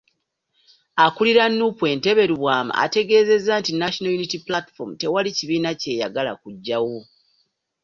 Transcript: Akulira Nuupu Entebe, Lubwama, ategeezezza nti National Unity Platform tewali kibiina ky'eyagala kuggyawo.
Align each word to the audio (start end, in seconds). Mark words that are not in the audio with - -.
Akulira 1.05 1.43
Nuupu 1.49 1.83
Entebe, 1.93 2.23
Lubwama, 2.29 2.73
ategeezezza 2.85 3.53
nti 3.59 3.71
National 3.81 4.13
Unity 4.17 4.39
Platform 4.47 4.91
tewali 5.01 5.29
kibiina 5.37 5.69
ky'eyagala 5.81 6.31
kuggyawo. 6.41 6.97